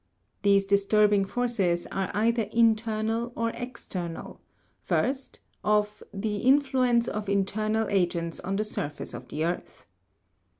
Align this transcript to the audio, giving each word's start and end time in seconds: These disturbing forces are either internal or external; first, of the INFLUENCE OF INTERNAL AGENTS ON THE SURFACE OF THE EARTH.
These 0.41 0.65
disturbing 0.65 1.25
forces 1.25 1.85
are 1.91 2.09
either 2.15 2.49
internal 2.51 3.31
or 3.35 3.51
external; 3.51 4.41
first, 4.79 5.41
of 5.63 6.01
the 6.11 6.37
INFLUENCE 6.39 7.07
OF 7.07 7.29
INTERNAL 7.29 7.85
AGENTS 7.87 8.39
ON 8.39 8.55
THE 8.55 8.63
SURFACE 8.63 9.13
OF 9.13 9.27
THE 9.27 9.45
EARTH. 9.45 9.85